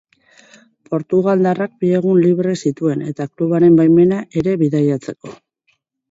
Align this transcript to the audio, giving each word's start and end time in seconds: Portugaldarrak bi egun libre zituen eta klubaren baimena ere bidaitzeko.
Portugaldarrak 0.93 1.73
bi 1.83 1.91
egun 1.97 2.21
libre 2.23 2.53
zituen 2.69 3.03
eta 3.11 3.27
klubaren 3.33 3.77
baimena 3.81 4.23
ere 4.43 4.55
bidaitzeko. 4.63 5.35